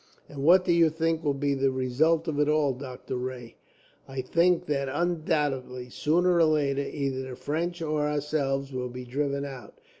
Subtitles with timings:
[0.27, 3.57] "And what do you think will be the result of it all, Doctor Rae?"
[4.07, 9.45] "I think that undoubtedly, sooner or later, either the French or ourselves will be driven
[9.45, 9.75] out.